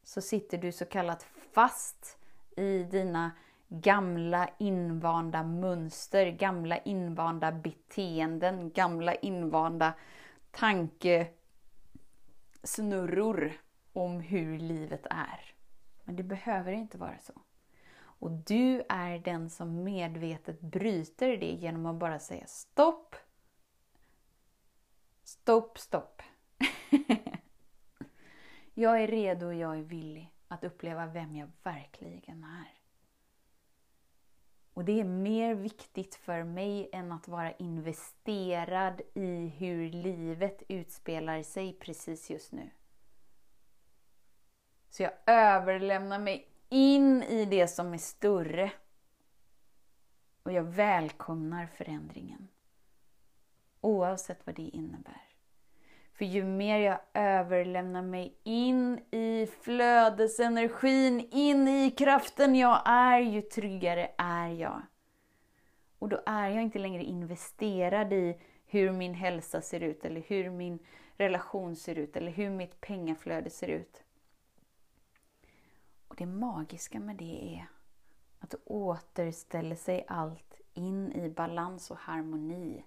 så 0.03 0.21
sitter 0.21 0.59
du 0.59 0.73
så 0.73 0.85
kallat 0.85 1.27
fast 1.53 2.19
i 2.57 2.83
dina 2.83 3.31
gamla 3.69 4.49
invanda 4.59 5.43
mönster, 5.43 6.27
gamla 6.27 6.79
invanda 6.79 7.53
beteenden, 7.53 8.71
gamla 8.71 9.15
invanda 9.15 9.93
tankesnurror 10.57 13.53
om 13.93 14.21
hur 14.21 14.59
livet 14.59 15.07
är. 15.11 15.55
Men 16.05 16.17
det 16.17 16.23
behöver 16.23 16.73
inte 16.73 16.99
vara 16.99 17.19
så. 17.19 17.41
Och 17.97 18.31
du 18.31 18.83
är 18.89 19.19
den 19.19 19.51
som 19.51 19.85
medvetet 19.85 20.61
bryter 20.61 21.37
det 21.37 21.51
genom 21.51 21.87
att 21.87 21.97
bara 21.97 22.19
säga 22.19 22.47
stopp. 22.47 23.17
Stopp, 25.25 25.79
stopp. 25.79 26.23
jag 28.75 29.03
är 29.03 29.07
redo 29.07 29.47
och 29.47 29.55
jag 29.55 29.79
är 29.79 29.83
villig 29.83 30.31
att 30.49 30.65
uppleva 30.65 31.07
vem 31.07 31.37
jag 31.37 31.51
verkligen 31.63 32.45
är. 32.45 32.84
Och 34.75 34.85
det 34.85 35.01
är 35.01 35.05
mer 35.05 35.55
viktigt 35.55 36.15
för 36.15 36.45
mig 36.45 36.89
än 36.93 37.13
att 37.13 37.29
vara 37.29 37.53
investerad 37.53 39.01
i 39.15 39.47
hur 39.47 39.91
livet 39.91 40.63
utspelar 40.69 41.43
sig 41.43 41.73
precis 41.73 42.31
just 42.31 42.53
nu. 42.53 42.71
Så 44.89 45.03
jag 45.03 45.13
överlämnar 45.27 46.19
mig 46.19 46.49
in 46.69 47.23
i 47.23 47.45
det 47.45 47.69
som 47.69 47.95
är 47.95 47.99
större. 47.99 48.73
Och 50.43 50.53
jag 50.53 50.63
välkomnar 50.63 51.67
förändringen. 51.67 52.49
Oavsett 53.81 54.47
vad 54.47 54.55
det 54.55 54.63
innebär. 54.63 55.34
För 56.15 56.25
ju 56.25 56.45
mer 56.45 56.79
jag 56.79 56.99
överlämnar 57.15 58.03
mig 58.03 58.37
in 58.43 58.99
i 59.11 59.49
flödesenergin, 59.61 61.29
in 61.31 61.69
i 61.69 61.91
kraften 61.91 62.55
jag 62.55 62.83
är, 62.85 63.19
ju 63.19 63.43
tryggare 63.43 64.11
är 64.19 64.49
jag. 64.49 64.83
Och 65.99 66.09
då 66.09 66.21
är 66.27 66.49
jag 66.49 66.63
inte 66.63 66.79
längre 66.79 67.03
investerad 67.03 68.13
i 68.13 68.41
hur 68.67 68.93
min 68.93 69.15
hälsa 69.15 69.61
ser 69.61 69.81
ut, 69.81 70.05
eller 70.05 70.21
hur 70.21 70.51
min 70.51 70.79
relation 71.17 71.77
ser 71.77 71.95
ut, 71.95 72.17
eller 72.17 72.33
hur 72.33 72.51
mitt 72.51 72.81
pengaflöde 72.81 73.51
ser 73.51 73.69
ut. 73.69 74.05
Och 76.09 76.17
det 76.17 76.27
magiska 76.27 77.01
med 77.01 77.17
det 77.17 77.55
är 77.55 77.67
att 78.39 78.51
det 78.51 78.59
återställer 78.65 79.77
sig 79.77 80.05
allt 80.09 80.61
in 80.75 81.13
i 81.13 81.31
balans 81.31 81.91
och 81.91 81.99
harmoni. 81.99 82.85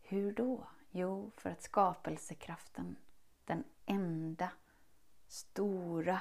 Hur 0.00 0.32
då? 0.32 0.66
Jo, 0.90 1.30
för 1.36 1.50
att 1.50 1.62
skapelsekraften, 1.62 2.96
den 3.44 3.64
enda 3.86 4.50
stora, 5.26 6.20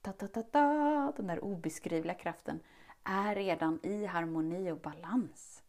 ta, 0.00 0.12
ta, 0.12 0.28
ta, 0.28 0.42
ta, 0.42 1.12
den 1.16 1.26
där 1.26 1.44
obeskrivliga 1.44 2.14
kraften, 2.14 2.60
är 3.04 3.34
redan 3.34 3.78
i 3.82 4.06
harmoni 4.06 4.70
och 4.70 4.80
balans. 4.80 5.62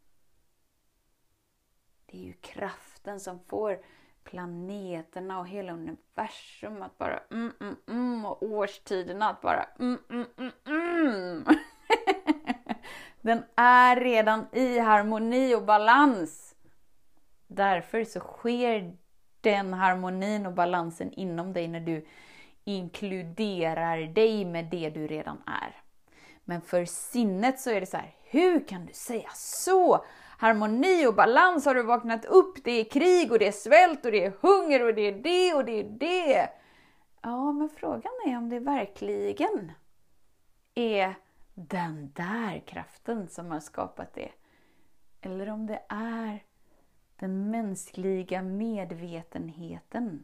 Det 2.06 2.18
är 2.18 2.22
ju 2.22 2.34
kraften 2.34 3.20
som 3.20 3.40
får 3.40 3.80
planeterna 4.24 5.40
och 5.40 5.48
hela 5.48 5.74
universum 5.74 6.82
att 6.82 6.98
bara 6.98 7.20
mm, 7.32 7.54
mm, 7.60 7.76
mm 7.88 8.26
och 8.26 8.44
årstiderna 8.44 9.30
att 9.30 9.42
bara 9.42 9.64
mm, 9.80 9.98
mm, 10.10 10.26
mm, 10.38 10.52
mm. 10.66 11.46
Den 13.22 13.44
är 13.56 13.96
redan 13.96 14.46
i 14.52 14.80
harmoni 14.80 15.56
och 15.56 15.66
balans. 15.66 16.55
Därför 17.48 18.04
så 18.04 18.20
sker 18.20 18.98
den 19.42 19.74
harmonin 19.74 20.46
och 20.46 20.54
balansen 20.54 21.12
inom 21.12 21.54
dig 21.54 21.68
när 21.68 21.80
du 21.80 22.06
inkluderar 22.64 23.98
dig 23.98 24.46
med 24.46 24.66
det 24.66 24.90
du 24.90 25.08
redan 25.08 25.38
är. 25.46 25.76
Men 26.44 26.62
för 26.62 26.86
sinnet 26.86 27.60
så 27.60 27.70
är 27.70 27.80
det 27.80 27.86
så 27.86 27.98
här, 27.98 28.16
hur 28.24 28.68
kan 28.68 28.86
du 28.86 28.94
säga 28.94 29.30
så? 29.34 30.06
harmoni 30.38 31.08
och 31.08 31.16
balans 31.16 31.66
har 31.66 31.76
du 31.76 31.84
vaknat 31.84 32.26
upp. 32.26 32.64
Det 32.64 32.72
är 32.72 32.84
krig 32.84 33.32
och 33.32 33.40
det 33.40 33.48
är 33.48 33.52
svält 33.52 34.06
och 34.06 34.12
det 34.12 34.26
är 34.26 34.34
hunger 34.42 34.86
och 34.86 34.94
det 34.94 35.02
är 35.02 35.12
det 35.12 35.54
och 35.54 35.66
det 35.66 35.80
är 35.80 35.84
det. 35.84 36.50
Ja, 37.22 37.52
men 37.52 37.70
frågan 37.70 38.12
är 38.26 38.38
om 38.38 38.50
det 38.50 38.60
verkligen 38.60 39.72
är 40.76 41.16
den 41.54 42.12
där 42.14 42.64
kraften 42.68 43.28
som 43.28 43.52
har 43.52 43.60
skapat 43.60 44.14
det. 44.14 44.32
Eller 45.22 45.50
om 45.50 45.68
det 45.68 45.82
är 45.90 46.44
den 47.16 47.52
mänskliga 47.52 48.42
medvetenheten 48.42 50.24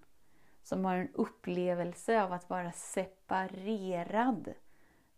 som 0.63 0.85
har 0.85 0.95
en 0.95 1.13
upplevelse 1.13 2.21
av 2.23 2.33
att 2.33 2.49
vara 2.49 2.71
separerad 2.71 4.53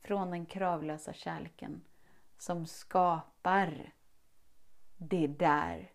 från 0.02 0.32
den 0.32 0.46
kravlösa 0.46 1.14
kärleken 1.14 1.82
som 2.38 2.66
skapar 2.66 3.94
det 4.98 5.28
där 5.28 5.92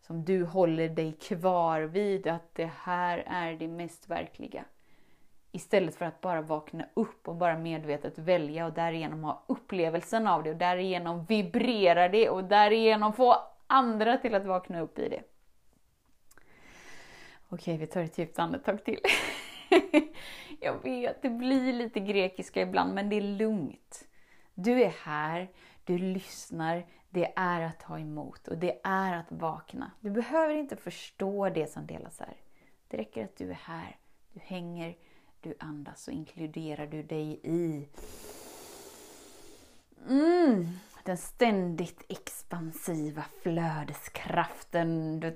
som 0.00 0.24
du 0.24 0.44
håller 0.44 0.88
dig 0.88 1.12
kvar 1.12 1.80
vid, 1.80 2.26
att 2.26 2.54
det 2.54 2.70
här 2.76 3.24
är 3.26 3.52
det 3.52 3.68
mest 3.68 4.10
verkliga. 4.10 4.64
Istället 5.52 5.94
för 5.94 6.04
att 6.04 6.20
bara 6.20 6.42
vakna 6.42 6.84
upp 6.94 7.28
och 7.28 7.36
bara 7.36 7.58
medvetet 7.58 8.18
välja 8.18 8.66
och 8.66 8.72
därigenom 8.72 9.24
ha 9.24 9.44
upplevelsen 9.46 10.26
av 10.26 10.42
det 10.42 10.50
och 10.50 10.56
därigenom 10.56 11.24
vibrera 11.24 12.08
det 12.08 12.28
och 12.28 12.44
därigenom 12.44 13.12
få 13.12 13.36
andra 13.66 14.16
till 14.18 14.34
att 14.34 14.46
vakna 14.46 14.80
upp 14.80 14.98
i 14.98 15.08
det. 15.08 15.22
Okej, 17.48 17.76
vi 17.76 17.86
tar 17.86 18.00
ett 18.00 18.18
djupt 18.18 18.38
andetag 18.38 18.84
till. 18.84 19.00
Jag 20.60 20.82
vet, 20.82 21.22
det 21.22 21.30
blir 21.30 21.72
lite 21.72 22.00
grekiska 22.00 22.62
ibland, 22.62 22.94
men 22.94 23.08
det 23.08 23.16
är 23.16 23.20
lugnt. 23.20 24.08
Du 24.54 24.82
är 24.82 24.94
här, 25.04 25.48
du 25.84 25.98
lyssnar, 25.98 26.86
det 27.10 27.32
är 27.36 27.60
att 27.60 27.80
ta 27.80 27.98
emot 27.98 28.48
och 28.48 28.58
det 28.58 28.80
är 28.84 29.16
att 29.16 29.32
vakna. 29.32 29.90
Du 30.00 30.10
behöver 30.10 30.54
inte 30.54 30.76
förstå 30.76 31.48
det 31.48 31.70
som 31.70 31.86
delas 31.86 32.20
här. 32.20 32.36
Det 32.88 32.96
räcker 32.96 33.24
att 33.24 33.36
du 33.36 33.50
är 33.50 33.58
här, 33.62 33.96
du 34.32 34.40
hänger, 34.40 34.96
du 35.40 35.54
andas 35.58 36.08
och 36.08 36.14
inkluderar 36.14 36.86
du 36.86 37.02
dig 37.02 37.40
i 37.42 37.88
mm, 40.08 40.68
den 41.04 41.16
ständigt 41.16 42.04
expansiva 42.08 43.24
flödeskraften. 43.42 45.20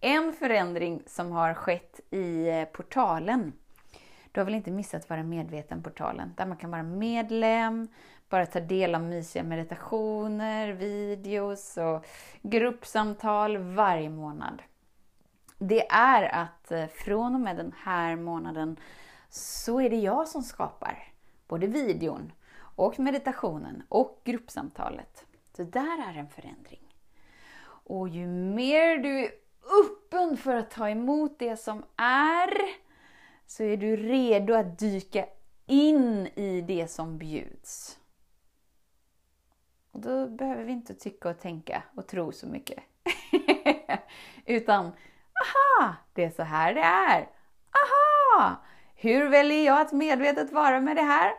en 0.00 0.32
förändring 0.32 1.02
som 1.06 1.32
har 1.32 1.54
skett 1.54 2.00
i 2.10 2.48
eh, 2.48 2.64
portalen 2.64 3.52
du 4.32 4.40
har 4.40 4.44
väl 4.44 4.54
inte 4.54 4.70
missat 4.70 5.10
Vara 5.10 5.22
medveten-portalen 5.22 6.34
där 6.36 6.46
man 6.46 6.56
kan 6.56 6.70
vara 6.70 6.82
medlem, 6.82 7.88
bara 8.28 8.46
ta 8.46 8.60
del 8.60 8.94
av 8.94 9.02
mysiga 9.02 9.42
meditationer, 9.42 10.68
videos 10.72 11.76
och 11.76 12.06
gruppsamtal 12.42 13.56
varje 13.58 14.08
månad. 14.08 14.62
Det 15.58 15.90
är 15.90 16.22
att 16.22 16.72
eh, 16.72 16.86
från 16.86 17.34
och 17.34 17.40
med 17.40 17.56
den 17.56 17.74
här 17.78 18.16
månaden 18.16 18.76
så 19.30 19.80
är 19.80 19.90
det 19.90 19.96
jag 19.96 20.28
som 20.28 20.42
skapar 20.42 21.12
både 21.48 21.66
videon 21.66 22.32
och 22.58 22.98
meditationen 22.98 23.82
och 23.88 24.20
gruppsamtalet. 24.24 25.26
Så 25.56 25.62
där 25.64 26.08
är 26.08 26.18
en 26.18 26.28
förändring. 26.28 26.94
Och 27.88 28.08
ju 28.08 28.26
mer 28.26 28.98
du 28.98 29.24
är 29.24 29.30
öppen 29.84 30.36
för 30.36 30.54
att 30.54 30.70
ta 30.70 30.88
emot 30.88 31.38
det 31.38 31.56
som 31.56 31.84
är, 31.96 32.50
så 33.46 33.62
är 33.62 33.76
du 33.76 33.96
redo 33.96 34.54
att 34.54 34.78
dyka 34.78 35.26
in 35.66 36.26
i 36.26 36.60
det 36.60 36.88
som 36.88 37.18
bjuds. 37.18 37.98
Och 39.90 40.00
då 40.00 40.26
behöver 40.28 40.64
vi 40.64 40.72
inte 40.72 40.94
tycka 40.94 41.28
och 41.28 41.40
tänka 41.40 41.82
och 41.94 42.06
tro 42.06 42.32
så 42.32 42.46
mycket. 42.46 42.78
Utan, 44.44 44.86
aha, 44.86 45.94
det 46.12 46.24
är 46.24 46.30
så 46.30 46.42
här 46.42 46.74
det 46.74 46.80
är. 46.80 47.28
Aha! 47.70 48.56
Hur 49.00 49.28
väljer 49.28 49.66
jag 49.66 49.80
att 49.80 49.92
medvetet 49.92 50.52
vara 50.52 50.80
med 50.80 50.96
det 50.96 51.02
här? 51.02 51.32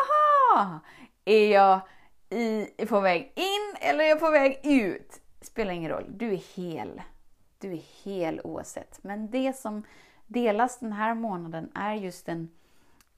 Aha! 0.00 0.80
Är 1.24 1.52
jag 1.52 1.80
i, 2.30 2.66
på 2.88 3.00
väg 3.00 3.32
in 3.34 3.76
eller 3.80 4.04
är 4.04 4.08
jag 4.08 4.20
på 4.20 4.30
väg 4.30 4.60
ut? 4.62 5.20
Spelar 5.40 5.72
ingen 5.72 5.90
roll. 5.90 6.04
Du 6.08 6.32
är 6.32 6.56
hel. 6.56 7.02
Du 7.58 7.72
är 7.72 8.04
hel 8.04 8.40
oavsett. 8.44 9.04
Men 9.04 9.30
det 9.30 9.56
som 9.56 9.82
delas 10.26 10.78
den 10.78 10.92
här 10.92 11.14
månaden 11.14 11.70
är 11.74 11.94
just 11.94 12.28
en, 12.28 12.50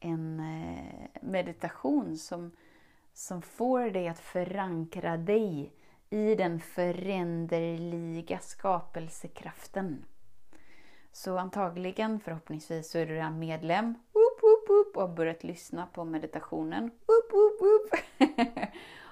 en 0.00 0.40
eh, 0.40 1.22
meditation 1.22 2.18
som, 2.18 2.50
som 3.12 3.42
får 3.42 3.90
dig 3.90 4.09
att 4.09 4.20
förankra 4.20 5.16
dig 5.16 5.72
i 6.11 6.35
den 6.35 6.61
föränderliga 6.61 8.38
skapelsekraften. 8.38 10.05
Så 11.12 11.38
antagligen, 11.38 12.20
förhoppningsvis, 12.20 12.90
så 12.90 12.98
är 12.98 13.07
du 13.07 13.14
redan 13.14 13.38
medlem 13.38 13.94
upp, 14.12 14.40
upp, 14.42 14.64
upp, 14.68 14.96
och 14.96 15.03
har 15.03 15.09
börjat 15.16 15.44
lyssna 15.44 15.87
på 15.87 16.05
meditationen. 16.05 16.90
Upp, 17.07 17.33
upp, 17.33 17.61
upp. 17.61 17.90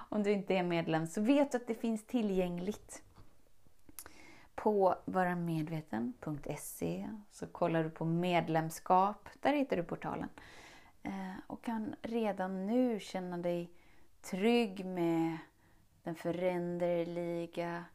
Om 0.09 0.23
du 0.23 0.31
inte 0.31 0.53
är 0.53 0.63
medlem 0.63 1.07
så 1.07 1.21
vet 1.21 1.51
du 1.51 1.57
att 1.57 1.67
det 1.67 1.75
finns 1.75 2.05
tillgängligt 2.05 3.03
på 4.55 4.95
varamedveten.se 5.05 7.09
så 7.31 7.47
kollar 7.47 7.83
du 7.83 7.89
på 7.89 8.05
medlemskap, 8.05 9.29
där 9.39 9.53
hittar 9.53 9.77
du 9.77 9.83
portalen. 9.83 10.29
Eh, 11.03 11.33
och 11.47 11.63
kan 11.63 11.95
redan 12.01 12.67
nu 12.67 12.99
känna 12.99 13.37
dig 13.37 13.71
trygg 14.21 14.85
med 14.85 15.37
den 16.03 16.15
föränderliga 16.15 17.85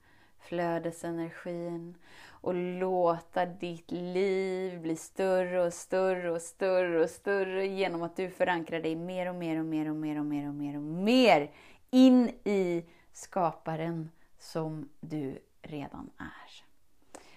flödesenergin 0.49 1.95
och 2.29 2.55
låta 2.55 3.47
ditt 3.47 3.91
liv 3.91 4.81
bli 4.81 4.97
större 4.97 5.63
och 5.67 5.73
större 5.73 6.31
och 6.31 6.43
större 6.43 7.03
och 7.03 7.11
större 7.11 7.67
genom 7.67 8.03
att 8.03 8.17
du 8.17 8.31
förankrar 8.31 8.81
dig 8.81 8.97
mer 8.97 9.29
och 9.29 9.35
mer 9.35 9.59
och 9.59 9.65
mer 9.65 9.91
och 9.91 9.97
mer 9.97 10.19
och 10.19 10.25
mer 10.27 10.49
och 10.49 10.55
mer 10.55 10.77
och 10.77 10.83
mer 10.83 11.51
in 11.91 12.29
i 12.45 12.85
skaparen 13.13 14.11
som 14.39 14.89
du 15.01 15.39
redan 15.63 16.11
är. 16.19 16.67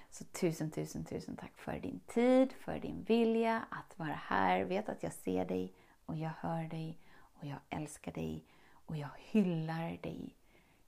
Så 0.10 0.24
tusen, 0.24 0.72
tusen, 0.72 1.06
tusen 1.06 1.36
tack 1.36 1.58
för 1.58 1.80
din 1.80 2.00
tid, 2.08 2.54
för 2.54 2.80
din 2.80 3.04
vilja 3.04 3.64
att 3.70 4.00
vara 4.00 4.20
här. 4.24 4.64
Vet 4.64 4.90
att 4.90 5.04
jag 5.04 5.14
ser 5.14 5.46
dig 5.46 5.74
och 6.06 6.16
jag 6.16 6.32
hör 6.40 6.64
dig 6.64 7.00
och 7.20 7.46
jag 7.46 7.60
älskar 7.70 8.12
dig 8.12 8.44
och 8.72 8.98
jag 8.98 9.10
hyllar 9.18 9.98
dig. 10.02 10.36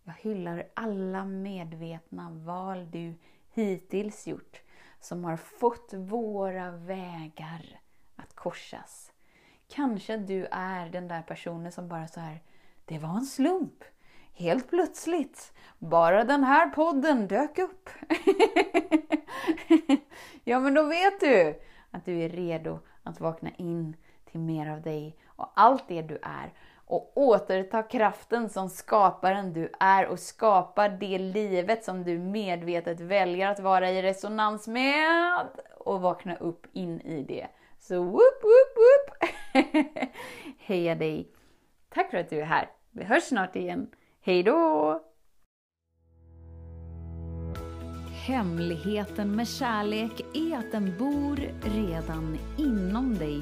Jag 0.04 0.14
hyllar 0.14 0.68
alla 0.74 1.26
medvetna 1.26 2.30
val 2.30 2.92
du 2.92 3.14
hittills 3.54 4.28
gjort 4.28 4.62
som 5.00 5.24
har 5.24 5.38
fått 5.38 5.94
våra 5.94 6.72
vägar 6.72 7.80
att 8.16 8.36
korsas. 8.36 9.12
Kanske 9.68 10.18
du 10.18 10.48
är 10.52 10.90
den 10.90 11.08
där 11.08 11.22
personen 11.22 11.72
som 11.72 11.88
bara 11.88 12.08
så 12.08 12.20
här, 12.20 12.44
det 12.86 13.00
var 13.00 13.10
en 13.10 13.26
slump. 13.26 13.84
Helt 14.34 14.70
plötsligt, 14.70 15.54
bara 15.80 16.24
den 16.24 16.44
här 16.44 16.70
podden 16.70 17.28
dök 17.28 17.58
upp. 17.58 17.90
ja, 20.44 20.60
men 20.60 20.74
då 20.74 20.84
vet 20.84 21.20
du 21.20 21.60
att 21.92 22.06
du 22.06 22.24
är 22.24 22.30
redo 22.30 22.80
att 23.04 23.20
vakna 23.20 23.50
in 23.58 23.96
till 24.32 24.40
mer 24.40 24.70
av 24.70 24.82
dig 24.82 25.18
och 25.26 25.52
allt 25.56 25.88
det 25.88 26.02
du 26.02 26.20
är 26.22 26.54
och 26.92 27.12
återta 27.16 27.84
kraften 27.84 28.50
som 28.50 28.70
skaparen 28.70 29.54
du 29.54 29.72
är 29.80 30.08
och 30.08 30.20
skapa 30.20 30.90
det 30.90 31.18
livet 31.18 31.84
som 31.84 32.04
du 32.04 32.20
medvetet 32.20 33.00
väljer 33.00 33.48
att 33.48 33.60
vara 33.60 33.92
i 33.92 34.02
resonans 34.02 34.68
med 34.68 35.48
och 35.78 36.02
vakna 36.02 36.36
upp 36.36 36.68
in 36.74 37.02
i 37.02 37.24
det. 37.24 37.48
Så 37.80 38.04
whoop, 38.04 38.44
whoop, 38.44 38.78
whoop! 38.78 39.30
Heja 40.60 40.96
dig! 40.96 41.32
Tack 41.90 42.12
för 42.12 42.18
att 42.18 42.30
du 42.30 42.40
är 42.40 42.46
här. 42.46 42.70
Vi 42.92 43.04
hörs 43.04 43.24
snart 43.24 43.56
igen. 43.56 43.88
Hej 44.22 44.44
då! 44.44 45.02
Hemligheten 48.28 49.36
med 49.36 49.48
kärlek 49.48 50.22
är 50.34 50.58
att 50.58 50.72
den 50.72 50.98
bor 50.98 51.40
redan 51.62 52.38
inom 52.58 53.18
dig. 53.18 53.42